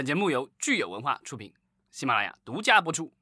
[0.00, 1.52] 本节目由聚友文化出品，
[1.90, 3.12] 喜马拉雅独家播出。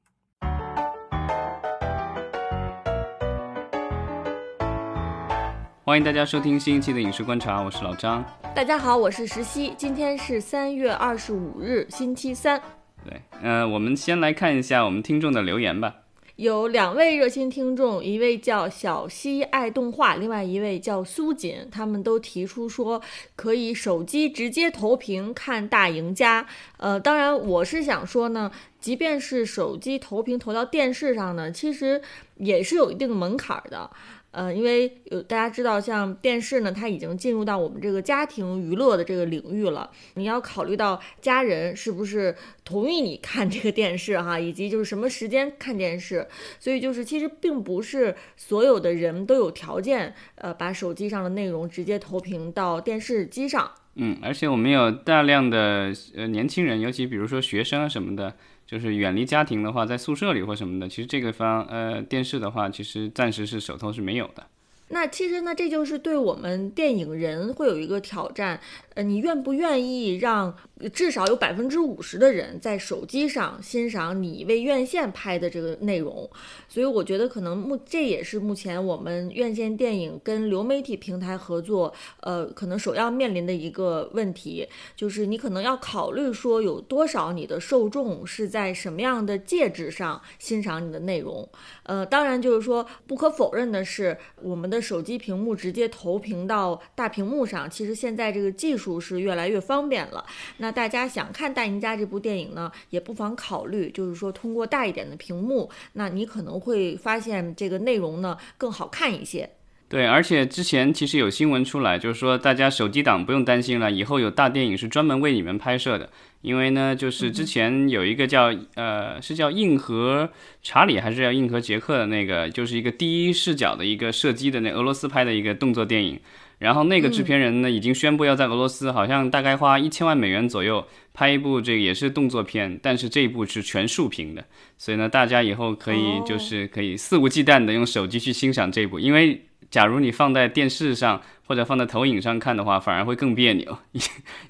[5.83, 8.23] 欢迎大家收听新一期的《影视观察》，我是老张。
[8.55, 9.73] 大家好，我是石溪。
[9.77, 12.61] 今天是三月二十五日，星期三。
[13.03, 15.93] 对，呃，我们先来看一下我们听众的留言吧。
[16.39, 23.01] 有两位热心听众，一位叫小溪爱动画，另外一位叫苏锦，他们都提出说
[23.35, 26.41] 可以手机直接投屏看《大赢家》。
[26.77, 32.01] 呃，当然我是想说呢，即便是手机投屏投到电视上呢，其实
[32.37, 33.91] 也是有一定门槛的。
[34.31, 39.89] 呃，因为有大家知道，像电视呢，它已经进入到我们这个家庭娱乐的这个领域了。
[40.13, 46.27] 你要考虑到家人是不是同意你看这个电视哈，以及就是什么时间看电视。
[46.59, 53.71] 所以就是其实并不是所有的人都有条件，呃，把手机上的内容直接投屏到电视机上。
[53.95, 58.35] 嗯，而且我们有大量的呃年轻人，尤其比如说学生啊什么的。
[58.69, 64.45] 就是远离家庭的话，在宿舍里或什么的，其实这个方呃电视的话，其实暂时是手头是没有的。
[64.89, 68.59] 那其实呢，这就是对我们电影人会有一个挑战。
[68.93, 70.55] 呃，你愿不愿意让
[70.93, 76.29] 至少有百分之五十的人在手机上欣赏你为院线拍的这个内容？
[76.67, 91.49] 所以我觉得可能目这也是目前我们院线电影跟流媒体平台合作，呃，可能首要面临的一个问题，就是你可能要考虑说有多少你的受众是在什么样的介质上欣赏你的内容。
[91.83, 98.99] 呃，当然就是说不可否认的是，我们的手机屏幕直接投屏到大屏幕上，其实现在这个技术。
[98.99, 100.25] 是越来越方便了。
[100.57, 109.49] 那大家想看《大赢家》这部电影呢，也不妨考虑，就是说通过大一点的屏幕，那你可能会发现这个内容呢更好看一些。
[109.87, 116.07] 对，而且之前其实有新闻出来，就是说大家手机党不用担心了，以后有大电影是专门为你们拍摄的。
[116.41, 120.29] 因为呢，就是之前有一个叫呃，是叫硬核
[120.61, 126.19] 查理还是叫硬核杰克的那个，就是一个第一视角的一个射击的那俄罗斯拍的一个动作电影。
[126.59, 134.45] 然后那个制片人呢，已经宣布要在俄罗斯，好像大概花一千万美元左右拍一部这个也是动作片，但是这一部是全竖屏的，
[134.77, 141.21] 所以呢，大家以后可以就是可以肆无忌惮的用手机去欣赏这部，因为假如你放在电视上。
[141.49, 143.75] 或者放在投影上看的话，反而会更别扭，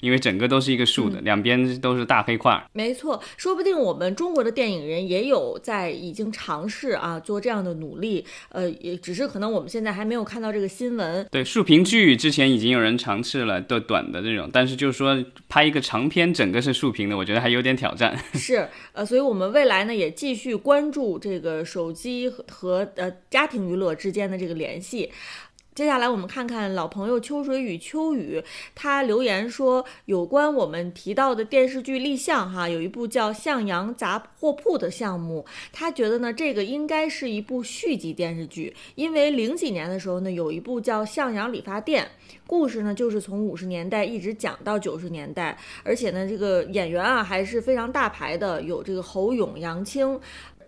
[0.00, 2.62] 因为整个都是一个竖的，两边都是大黑块。
[2.74, 11.26] 没错，说不定我们中国的电影人也有在已经尝试啊做这样的努力，呃，也只是可能我们现在还没有看到这个新闻。
[11.30, 18.14] 对，竖屏剧之前已经有人尝试了，的短的这种，但是就是说拍一个长片，整个是竖屏的，我觉得还有点挑战。
[18.34, 25.10] 是，呃，所以我们未来呢也继续关注这个手机和呃家庭娱乐之间的这个联系。
[25.72, 28.42] 接下来我们看看老朋友秋水与秋雨，
[28.74, 42.04] 他留言说，有关我们提到的电视剧立项哈，有一部叫《向阳杂货铺》的项目，他觉得呢，这个应该是一部续集电视剧，因为零几年的时候呢，有一部叫《向阳理发店》，
[42.48, 50.20] 故事呢就是从五十年代一直讲到九十年代，而且呢，这个演员啊还是非常大牌的，有这个侯勇、杨青。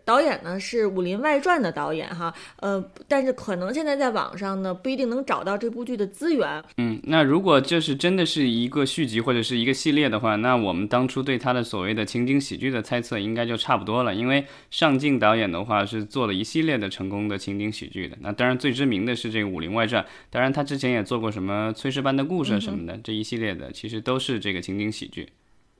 [0.04, 6.62] 导演呢是《武林外传》的导演哈，呃，但是可能现在在网上呢不一定能找到这部剧的资源。
[6.76, 18.16] 嗯，那如果就是真的是一个续集或者是一个系列的话，那我们当初对他的所谓的情景喜剧的猜测应该就差不多了，因为上镜导演的话是做了一系列的成功的情景喜剧的。
[18.20, 25.28] 那当然最知名的是这个《武林外传》，当然他之前也做过什么《炊事班的故事》什么的，这一系列的其实都是这个情景喜剧。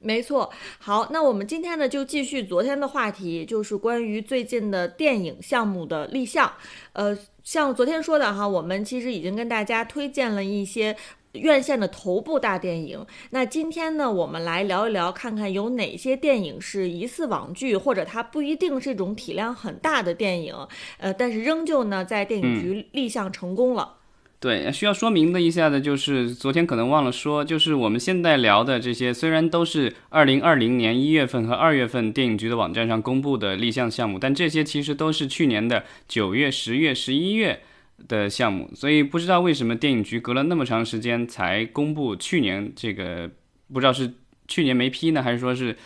[0.03, 6.53] 没错，好，那我们今天呢就继续昨天的话题，就是关于最近的电影项目的立项。
[6.93, 10.97] 呃，像昨天说的哈，我们其实已经跟大家推荐了一些
[11.33, 13.07] 院线的头部大电影。
[13.31, 20.55] 那今天呢，我们来聊一聊，看看有哪些电影是疑似网剧，或者它不一定是一种体量很大的电影，
[20.99, 23.99] 呃，但是仍旧呢在电影局立项成功了。
[24.43, 37.61] 对，需要说明的一下的就是，昨天可能忘了说，就是我们现在聊的这些，虽然都是二零二零年一月份和二月份电影局的网站上公布的立项项目，但这些其实都是去年的九月、十月、十一月
[38.09, 43.31] 的项目，所以不知道为什么电影局隔了那么长时间才公布去年这个，
[43.73, 44.13] 不知道是
[44.49, 45.77] 去年没批呢，还是说是，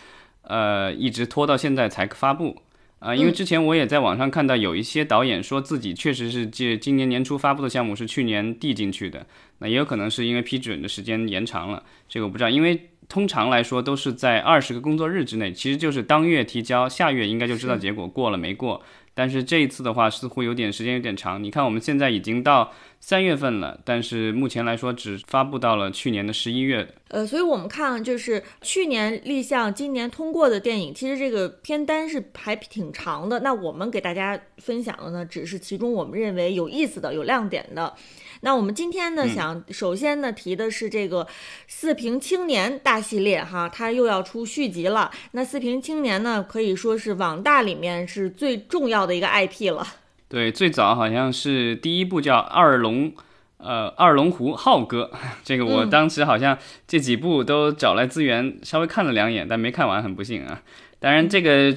[0.41, 2.63] 呃，一直拖到现在才发布。
[2.99, 9.25] 啊，因为之前我也在网上看到有一些导演说自己确实是这今年年初发布的项目是去年递进去的，
[9.59, 12.49] 那也有可能是因为批准的时间延长了，这个我不知道。
[12.49, 18.81] 因为通常来说都是在二十个工作日之内，其实就是当月提交，下月应该就知道结果过了没过。
[19.13, 26.85] 但是这一次的话似乎有点时间有点长，你看我们现在已经到三月份了，但是目前来说只发布到了去年的十一月。
[27.07, 33.39] 呃，所以我们看就是去年立项、今年通过的电影，其实这个片单是还挺长的。
[33.39, 37.93] 那我们给大家分享的呢，只是其中我们认为有意思的、有亮点的。
[38.41, 41.23] 那我们今天呢，想首先呢提的是这个
[41.67, 45.09] 《四平青年》大系列哈，它又要出续集了。
[45.31, 49.87] 那《四平青年》呢，可以说是网大里面是最重要的一个 IP 了。
[50.29, 53.11] 对，最早好像是第一部叫《二龙》，
[53.57, 55.11] 呃，《二龙湖》浩哥，
[55.43, 56.57] 这个我当时好像
[56.87, 60.61] 这几部都找来资源稍微看了两眼，但没看完，很不幸啊。
[60.99, 61.75] 当然这个。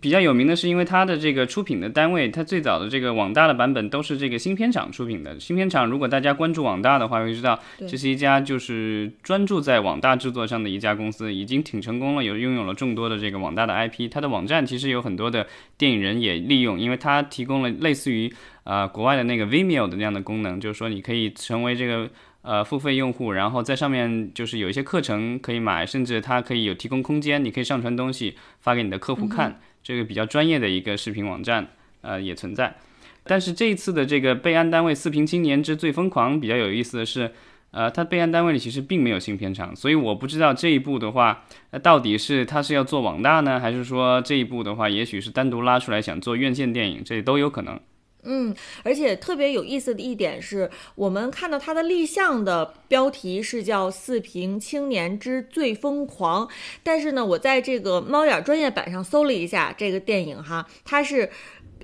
[0.00, 5.38] 比较有名的是，因为它的这个出品的单位，它最早的这个网大的版本都是这个新片厂出品的。
[5.38, 14.10] 新片厂，如果大家关注网大的话，会知道这是一家就是专注在网大制作上的一家公司，已经挺成功了，有拥有了众多的这个网大的 IP。
[14.10, 18.32] 它的网站其实有很多的电影人也利用，因为它提供了类似于
[18.62, 22.08] 啊国外的那个 Vimeo 的那样的功能，就是说你可以成为这个。
[22.44, 31.68] 呃，付费用户，然后在上面就是有一些课程可以买，甚至它可以有提供空间，你可以上传东西发给你的客户看，这个比较专业的一个视频网站，
[32.02, 32.76] 呃，也存在。
[33.22, 37.32] 但是这一次的这个备案单位《四平青年之最疯狂》比较有意思的是，
[37.70, 47.80] 呃，它备案单位里其实并没有新片场，所以我不知道这一步的话，呃，到底是它是要做网大呢，还是说这一步的话，也许是单独拉出来想做院线电影，这都有可能。
[48.24, 56.46] 嗯，而且特别有意思的一点是，我们看到它的立项的标题是叫《四平青年之最疯狂》，
[56.82, 61.28] 但是呢，我在这个猫眼专业版上搜了一下这个电影哈，它是，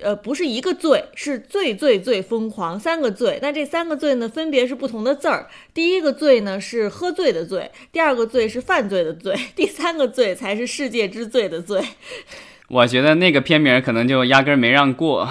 [0.01, 3.37] 呃，不是一个最，是最最最疯狂三个最。
[3.41, 5.47] 那这三个最呢，分别是不同的字儿。
[5.73, 11.81] 第一个最呢是喝醉的醉，第二个最是犯罪的罪，第三个最才是世界之最的最。
[12.67, 15.29] 我觉得那个片名可能就压根儿没让过，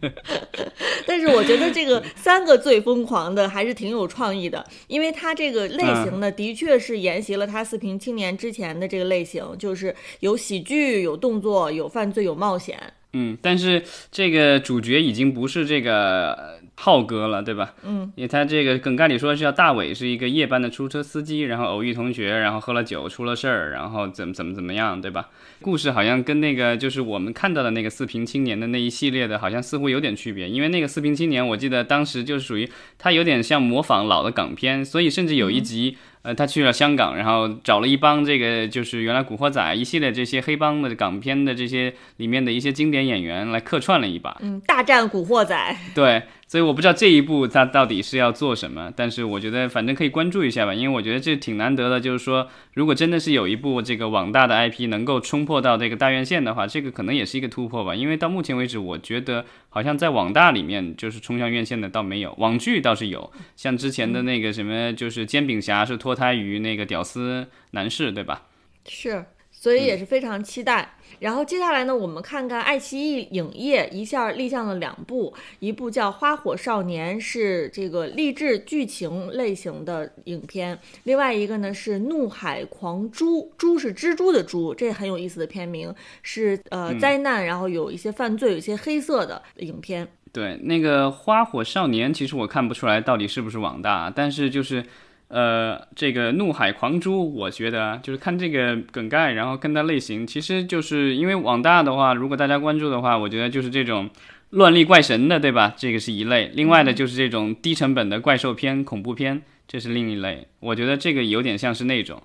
[1.06, 12.78] 但是我觉得这个三个最疯狂的还是挺有创意的，因为它这个类型呢，的确是沿袭了他四平青年之前的这个类型，就是有喜剧、有动作、有犯罪、有冒险。
[13.12, 13.82] 嗯，但是
[14.12, 17.74] 这个主角已经不是这个浩哥了，对吧？
[17.84, 25.28] 嗯，因为他这个梗概里说是叫大伟，是一个夜班的出租车司机，然后偶遇同学，然后喝了酒出了事儿，然后怎么怎么怎么样，对吧？
[25.60, 30.48] 故事好像跟那个就是我们看到的那个四平青年的那一系列的，好像似乎有点区别。
[30.48, 32.66] 因为那个四平青年，我记得当时就是属于
[32.96, 46.22] 他有点像模仿老的港片，所以甚至有一集，呃，他去了香港，然后找了一帮这个就是原来古惑仔一系列这些黑帮的港片的这些里面的一些经典演员来客串了一把，嗯，大战古惑仔， 对。
[46.50, 52.00] 所以我不知道这一步它到底是要做什么，但是我觉得反正可以关注一下吧，因为我觉得这挺难得的。
[52.00, 57.94] 就是说，如果真的是有一部这个网大的 IP 能够冲破到这个大院线的话，这个可能也是一个突破吧。
[57.94, 68.42] 因为到目前为止，我觉得好像在网大里面就是冲向院线的倒没有，网剧倒是有，像之前的那个什么，就是煎饼侠是脱胎于那个屌丝男士，对吧？
[68.88, 69.24] 是，
[69.60, 70.94] 所以也是非常期待。
[71.18, 90.08] 然后接下来呢，我们看看爱奇艺影业一下立项了两部，一部叫《花火少年》，是这个励志剧情类型的影片；另外一个呢是《怒海狂猪》，猪是蜘蛛的猪，这很有意思的片名，是呃灾难，然后有一些犯罪，有一些黑色的影片。
[90.32, 94.86] 对，那个《花火少年》，其实我看不出来到底是不是网大，但是就是。
[95.30, 104.10] 呃，这个怒海狂猪，我觉得就是看这个梗概，然后跟它类型，其实就是因为网大的话，如果大家关注的话，我觉得就是这种
[104.50, 105.72] 乱力怪神的，对吧？
[105.76, 106.50] 这个是一类。
[106.54, 110.48] 另外的就是这种低成本的怪兽片、恐怖片，这是另一类。
[110.58, 112.20] 我觉得这个有点像是那种。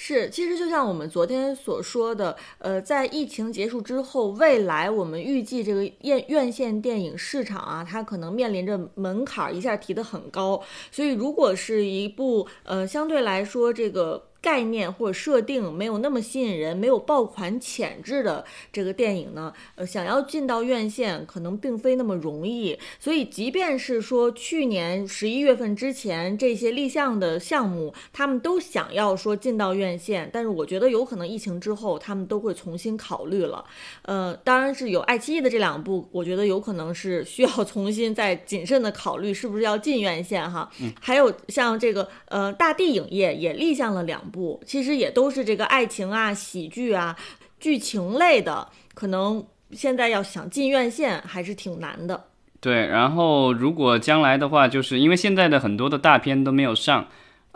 [0.00, 10.62] 是，其实就像我们昨天所说的，呃，在疫情结束之后，未来我们预计这个院院线电影市场啊，它可能面临着门槛一下提的很高，
[10.92, 14.24] 所以如果是一部呃相对来说这个。
[14.48, 22.78] 概念或者设定没有那么吸引人，没有爆款潜质的这个电影呢，呃，想要进到院线可能并非那么容易。
[22.98, 33.62] 所以，即便是说去年十一月份之前这些立项的项目，他们都想要说进到院线，但是我觉得有可能疫情之后他们都会重新考虑了。
[34.06, 40.70] 呃，当然是有爱奇艺的这两部，我觉得有可能是需要重新再谨慎的考虑是不是要进院线哈。
[40.80, 40.90] 嗯。
[40.98, 44.18] 还有像这个呃大地影业也立项了两。
[44.38, 47.16] 部其实也都是这个爱情啊、喜剧啊、
[47.58, 52.26] 剧情类的，可能现在要想进院线还是挺难的。
[52.60, 57.08] 对，然后如果将来的话，就是因为现在的很多的大片都没有上，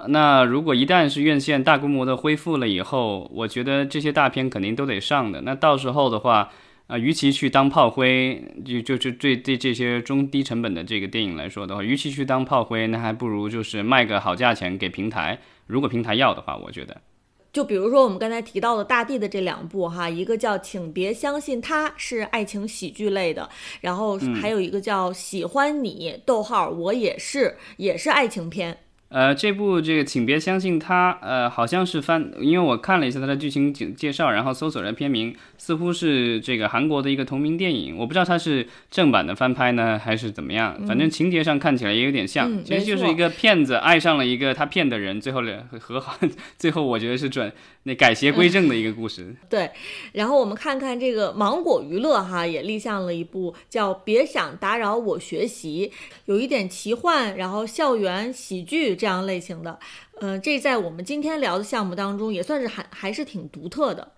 [0.08, 5.42] 那如果一旦是院线大规模的恢复了以后，我觉得这些大片肯定都得上的。
[5.42, 6.50] 那到时候的话，
[6.92, 15.38] 啊，与其去当炮灰，就就就对对这些中低成本的这个电影来说的话，与其去当炮灰，那还不如就是卖个好价钱给平台。
[15.66, 17.00] 如果平台要的话，我觉得。
[17.50, 23.48] 就比如说我们刚才提到的大地的这两部哈，一个叫《请别相信他》，是爱情喜剧类的，
[23.80, 28.76] 然后还有一个叫《喜欢你》，逗号我也是，也是爱情片。
[29.12, 46.18] 呃，这部这个，请别相信他，呃，好像是翻，因为我看了一下它的剧情介介绍，然后搜索了片名，似乎是这个韩国的一个同名电影，我不知道它是正版的翻拍呢，还是怎么样，反正情节上看起来也有点像，其实就是一个骗子爱上了一个他骗的人，最后两和好，
[46.56, 47.52] 最后我觉得是转。
[47.84, 49.68] 那改邪归正的一个故事，对。
[50.12, 55.90] 然后我们看看这个芒果娱乐哈，也立项了一部叫《别想打扰我学习》，
[56.26, 59.76] 有一点奇幻，然后校园喜剧这样类型的。
[60.20, 64.12] 嗯，这在我们今天聊的项目当中也算是还还是挺独特的。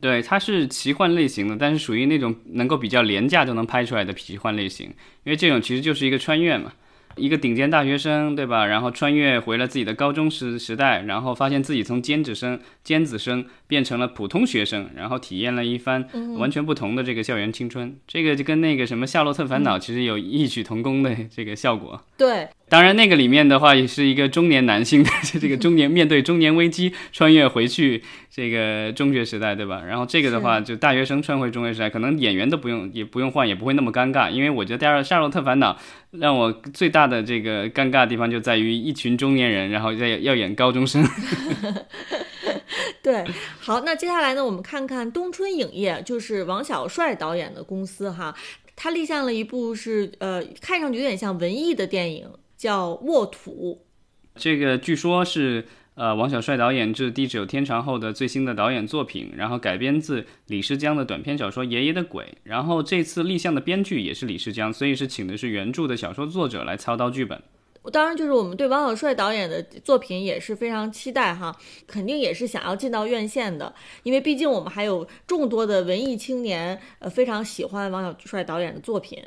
[0.00, 4.88] 对，它是奇幻类型的，但是属于那种能够比较廉价就能拍出来的奇幻类型，
[5.22, 6.72] 因为这种其实就是一个穿越嘛。
[7.16, 8.66] 一个顶尖大学生，对吧？
[8.66, 17.96] 然后穿越回了自己的高中时时代，然后发现自己从尖子生、尖子生变成了普通学生，然后体验了一番完全不同的这个校园青春。
[18.08, 22.02] 这个就跟那个什么《夏洛特烦恼》其实有异曲同工的这个效果。
[22.16, 22.48] 对。
[22.66, 29.82] 当然，那个里面的话也是一个中年男性的这个中年面对中年危机穿越回去这个中学时代，对吧？
[29.86, 34.28] 然后这个的话就大学生穿回中学时代，可能演员都不用也不用换，也不会那么尴尬。
[34.28, 35.72] 因为我觉得第二《夏洛特烦恼》
[36.18, 41.04] 让我最大的这个尴尬的地方就在于一群中年人，然后要要演高中生。
[43.02, 43.22] 对，
[43.60, 48.34] 好，那接下来呢，我们看看东春影业，就是王小帅导演的公司哈，
[48.76, 52.28] 他立项了一部是呃，看上去有点像文艺的电影。
[52.56, 53.84] 叫沃土，
[54.36, 55.66] 这个据说是
[55.96, 67.42] 呃王小帅导演自《地久天长》后的最新的导演作品，然后改编自李世江的短篇小说《爷爷的鬼》，然后这次立项的编剧也是李世江，所以是请的是原著的小说作者来操刀剧本。
[67.90, 71.54] 当然，就是我们对王小帅导演的作品也是非常期待哈，
[71.86, 79.22] 肯定也是想要进到院线的，因为毕竟我们还有众多的文艺青年呃非常喜欢王小帅导演的作品。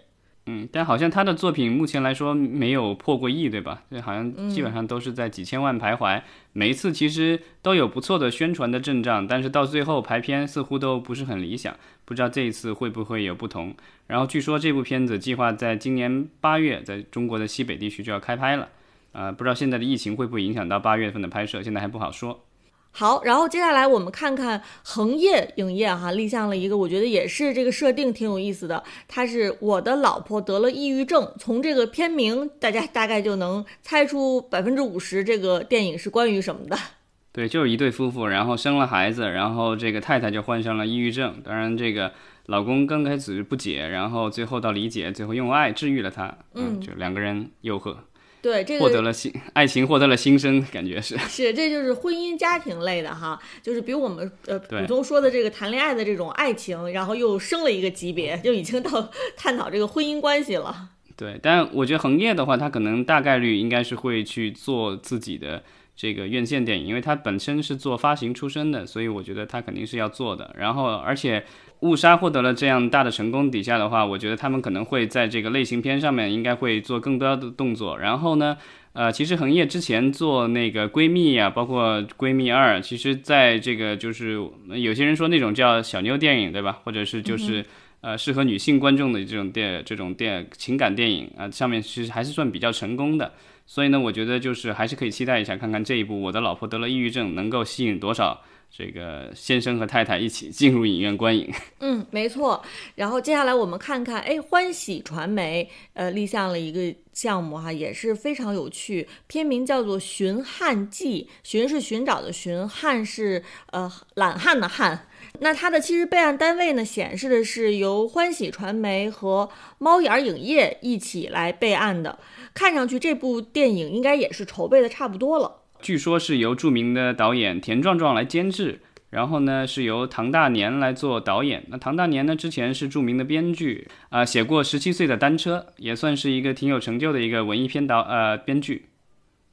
[0.50, 3.84] 嗯，但好像他的作品目前来说没有破过亿，对吧？
[3.92, 6.22] 这好像基本上都是在几千万徘徊。
[6.54, 11.76] 每一次其实都有不错的宣传的阵仗，但是到最后排片似乎都不是很理想。
[12.06, 13.76] 不知道这一次会不会有不同。
[14.08, 18.70] 然后据说这部片子计划在今年八月在中国的西北地区就要开拍了，
[19.12, 22.46] 啊，不知道现在的疫情会不会影响到八月份的拍摄，现在还不好说。
[22.92, 28.84] 好，然后接下来我们看看恒业影业哈立项了一个，我觉得也是这个设定挺有意思的。
[29.08, 36.78] 它是我的老婆得了抑郁症，从这个片名大家大概就能猜出百分之五十这个电影是关于什么的。
[37.32, 41.40] 对，就是一对夫妇，然后生了孩子，然后这个太太就患上了抑郁症。
[41.44, 42.12] 当然，这个
[42.48, 46.36] 老公刚开始不解，然后最后到理解，最后用爱治愈了他。
[46.56, 47.96] 嗯，就两个人又和。
[48.42, 60.90] 对，这个获得了新爱情，获得了新生，感觉是是，这就是婚姻家庭类的哈，就是比我们呃普通说的这个谈恋爱的这种爱情，然后又升了一个级别，就已经到探讨这个婚姻关系了。
[61.16, 65.64] 对，但我觉得恒业的话，他可能大概率应该是会去做自己的
[65.96, 70.56] 这个院线电影，因为他本身是做发行出身的，所以我觉得他肯定是要做的。
[70.58, 71.44] 然后，而且。
[71.82, 78.00] 误杀获得了这样大的成功底下的话，我觉得他们可能会在这个类型片上面应该会做更多的动作。
[78.00, 78.58] 然后呢，
[78.94, 86.80] 呃，其实恒业之前做那个闺蜜呀，包括闺蜜二，其实在这个就是有些人说那种叫小妞电影，对吧？
[86.84, 87.64] 或者是就是
[88.02, 93.34] 呃适合女性观众的这种电这种电情感电影啊，上面其实还是算比较成功的。
[93.68, 98.42] 所以呢，我觉得就是还是可以期待一下，看看这一部《我的老婆得了抑郁症》能够吸引多少。
[98.70, 101.52] 这个先生和太太一起进入影院观影。
[101.80, 102.64] 嗯，没错。
[102.96, 109.08] 然后接下来我们看看，哎，欢喜传媒呃立项了一个项目哈，也是非常有趣。
[109.26, 115.08] 片名叫做《寻汉记》，寻是寻找的寻，汉是呃懒汉的汉。
[115.40, 122.20] 那它的其实备案单位呢，显示的是由欢喜传媒和猫眼影业一起来备案的。
[122.54, 125.64] 看上去这部电影应该也是筹备的差不多了。
[125.88, 131.64] 据说是由著名的导演田壮壮来监制，然后呢是由唐大年来做导演。
[131.70, 138.90] 那唐大年呢之前是著名的编剧，啊写过《十七岁的单车》，也算是一个挺有成就的一个文艺片导呃编剧。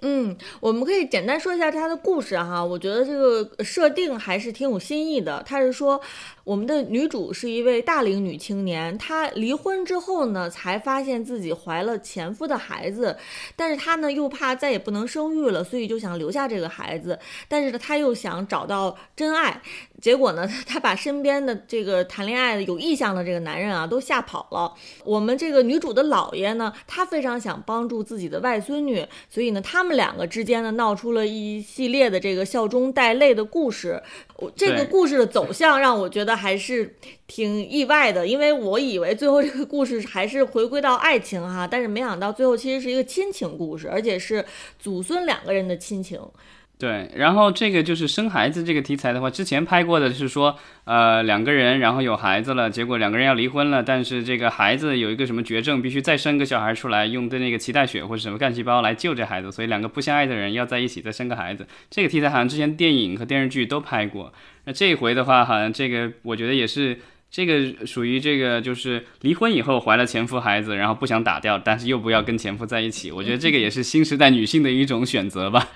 [0.03, 2.63] 嗯，我们可以简单说一下他的故事哈。
[2.63, 5.41] 我觉得这个设定还是挺有新意的。
[5.47, 5.99] 他是说，
[6.45, 13.17] 我们的女主是一位大龄女青年，她离婚之后呢，才发现自己怀了前夫的孩子，
[13.57, 17.19] 但是她呢又怕再也不能生育了，所以就想留下这个孩子。
[17.49, 19.63] 但是呢，她又想找到真爱，
[20.03, 24.75] 结果呢，她把身边的这个谈恋爱的有意向的这个男人啊都吓跑了。
[25.03, 29.95] 我们这个女主的姥爷呢，他非常想帮助自己的外孙女，所以呢，他们。
[29.95, 34.03] 两个之间呢，闹出了一系列的这个笑中带泪的故事。
[34.39, 44.45] 我这个故事的走向让我觉得还是挺意外的，因为我以为最后这个故事还是回归到爱情哈，但是没想到最后其实是一个亲情故事，而且是
[44.79, 46.21] 祖孙两个人的亲情。
[46.77, 61.65] 对，然后这个就是生孩子这个题材的话，之前拍过的是说，呃，两个人然后有孩子了，结果两个人要离婚了，但是这个孩子有一个什么绝症，必须再生个小孩出来，用的那个脐带血或者什么干细胞来救这孩子，所以两个不相爱的人要在一起再生个孩子。
[61.89, 64.33] 这个题材好像之前电影和电视剧都拍过。
[64.65, 66.99] 那这一回的话，好像这个我觉得也是
[67.31, 73.13] 这个属于这个就是离婚以后怀了前夫孩子，然后不想打掉，但是又不要跟前夫在一起。
[73.13, 75.69] 我觉得这个也是新时代女性的一种选择吧。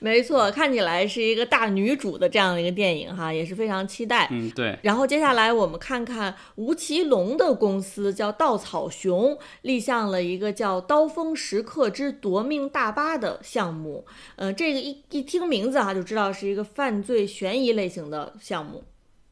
[0.00, 4.26] 没错，看起来是一个大女主的这样的一个电影哈，也是非常期待。
[4.30, 4.78] 嗯，对。
[4.82, 14.06] 然后接下来我们看看吴奇隆的公司叫稻草熊，立项了一个叫《刀锋时刻之夺命大巴》的项目。
[14.36, 18.82] 呃，这个一一听名字哈，就知道是一个犯罪悬疑类型的项目。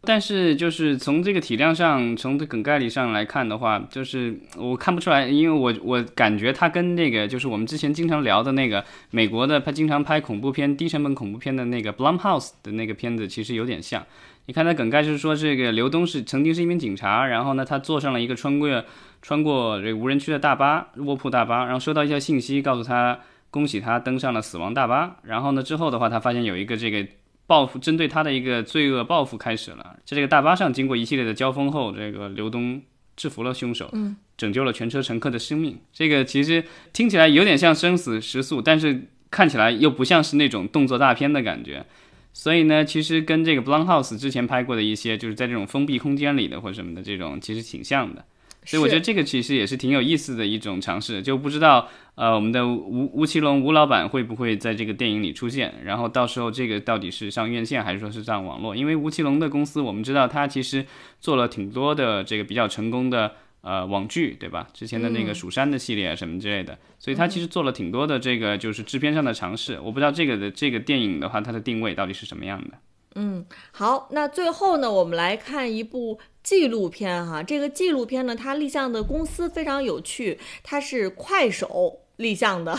[0.02, 14.07] 但是就是从这个体量上，从这梗概里上来看的话，就是我看不出来，因为我我感觉它跟那个就是我们之前经常聊的那个美国的，他经常拍恐怖片、低成本恐怖片的那个 Blumhouse 的那个片子，其实有点像。
[14.47, 18.85] 你看它梗概就是说，这个刘东是曾经是一名警察，然后呢，他坐上了一个穿过
[19.21, 23.19] 穿过这无人区的大巴卧铺大巴，然后收到一条信息，告诉他
[23.50, 25.17] 恭喜他登上了死亡大巴。
[25.25, 27.05] 然后呢，之后的话，他发现有一个这个。
[27.49, 32.81] 报复针对他的一个罪恶报复开始了，在这个大巴上经过一系列的交锋后，这个刘东
[33.17, 35.78] 制服了凶手，嗯，拯救了全车乘客的生命。
[35.90, 36.62] 这个其实
[36.93, 41.87] 听起来有点像生死时速，但是看起来又不像是那种动作大片的感觉。
[42.35, 48.25] 所以呢，其实跟这个 Blumhouse 之前拍过的一些，就是在这种封闭空间里的或什么的这种，其实挺像的。
[48.68, 58.76] 所以我觉得这个其实也是挺有意思的一种尝试，就不知道呃我们的吴吴奇隆吴老板会不会在这个电影里出现，然后到时候这个到底是上院线还是说是上网络？
[58.76, 60.84] 因为吴奇隆的公司我们知道他其实
[61.18, 63.32] 做了挺多的这个比较成功的
[63.62, 64.68] 呃网剧，对吧？
[64.74, 69.81] 之前的那个蜀山的系列啊什么之类的，所以他其实做了挺多的这个就是制片上的尝试。
[69.83, 72.76] 我不知道这个的这个电影的话，它的定位到底是什么样的。
[73.14, 77.42] 嗯，好，那最后呢，我们来看一部纪录片哈。
[77.42, 82.79] 这个纪录片呢，它立项的公司非常有趣，它是快手立项的。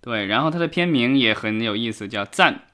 [0.00, 2.64] 对，然后它的片名也很有意思，叫赞，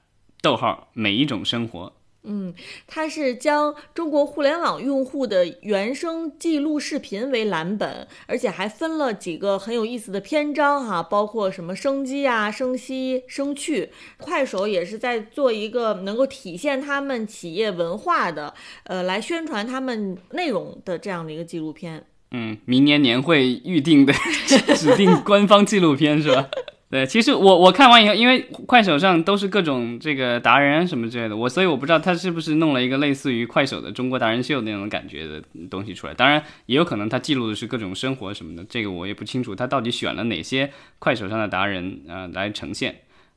[0.41, 1.93] 逗号每一种生活。
[2.25, 2.53] 嗯，
[2.87, 13.89] 它是将中国互联网用户的原声记录视频为蓝本，而且还分了几个很有意思的篇章哈，包括什么生机啊、生息、生趣。
[14.17, 22.03] 快手也是在做一个能够体现他们企业文化的，呃，来宣传他们内容的这样的一个纪录片。
[22.31, 24.11] 嗯，明年年会预定的
[24.75, 26.49] 指定官方纪录片是吧？
[26.95, 36.13] 对，其实我我看完以后，因为快手上都是各种这个达人什么之类的，我所以我不知道他是不是弄了一个类似于快手的中国达人秀那种感觉的东西出来。
[36.13, 42.95] 当然，也有可能他记录的是各种生活什么的，这个我也不清楚他到底选了哪些快手上的达人啊来呈现。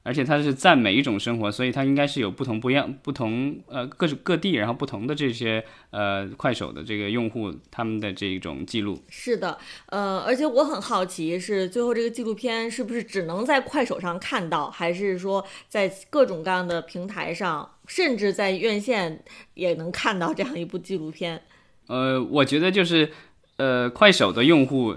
[0.09, 9.05] 而且它是赞美一种生活，所以它应该是有不同不一样、不同呃各种各地，然后不同的这些呃快手的这个用户他们的这种记录。
[9.11, 9.59] 是的，
[9.91, 21.43] 呃，而且我很好奇，是最后这个纪录片是不是只能在快手上看到，还是说在各种各样的平台上，甚至在院线也能看到这样一部纪录片？
[21.89, 23.11] 呃，我觉得就是
[23.59, 24.97] 呃快手的用户，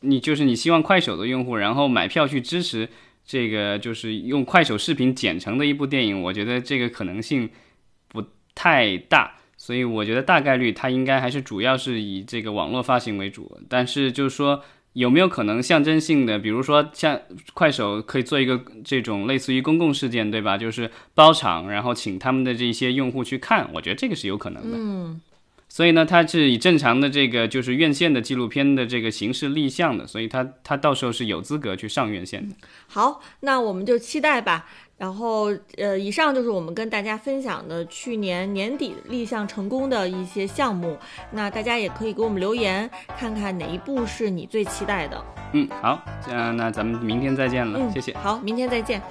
[0.00, 2.88] 你就是你希望快手的用户，然后买票去支持。
[3.26, 7.48] 这个就是用快手视频剪成的一部电影，我觉得这个可能性
[8.08, 8.22] 不
[8.54, 13.58] 太大，所以我觉得大概率它应该还是主要是以这个网络发行为主。
[13.68, 17.18] 但是就是说有没有可能象征性的，比如说像
[17.54, 20.58] 快手可以做一个这种类似于公共事件，对吧？
[20.58, 24.76] 就是包场，然后请他们的这些用户去看，我觉得这个是有可能的。
[24.78, 25.20] 嗯。
[25.74, 32.54] 所以呢，它是以正常的这个就是院线的纪录片的这个形式立项的，所以它它到时候是有资格去上院线的。
[32.86, 34.66] 好，那我们就期待吧。
[34.96, 40.96] 然后，呃，以上就是我们跟大家分享的去年年底立项成功的一些项目。
[41.32, 45.24] 那大家也可以给我们留言，看看哪一部是你最期待的。
[45.54, 48.16] 嗯，好，这样那咱们明天再见了，嗯，谢谢。
[48.18, 49.02] 好，明天再见。